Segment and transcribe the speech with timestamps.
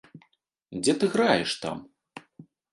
[0.81, 1.77] Дзе ты граеш там?